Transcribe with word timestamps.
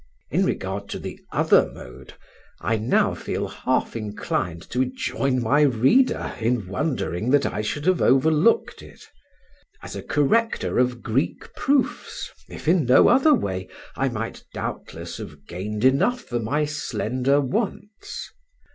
In 0.31 0.45
regard 0.45 0.89
to 0.89 0.97
the 0.99 1.19
other 1.31 1.71
mode, 1.71 2.13
I 2.59 2.75
now 2.75 3.13
feel 3.13 3.47
half 3.47 3.95
inclined 3.95 4.67
to 4.71 4.83
join 4.85 5.39
my 5.39 5.61
reader 5.61 6.33
in 6.39 6.65
wondering 6.67 7.29
that 7.29 7.45
I 7.45 7.61
should 7.61 7.85
have 7.85 8.01
overlooked 8.01 8.81
it. 8.81 9.03
As 9.83 9.95
a 9.95 10.01
corrector 10.01 10.79
of 10.79 11.03
Greek 11.03 11.53
proofs 11.53 12.31
(if 12.49 12.67
in 12.67 12.85
no 12.85 13.09
other 13.09 13.35
way) 13.35 13.69
I 13.95 14.09
might 14.09 14.43
doubtless 14.55 15.17
have 15.17 15.45
gained 15.45 15.85
enough 15.85 16.21
for 16.21 16.39
my 16.39 16.65
slender 16.65 17.39
wants. 17.39 18.31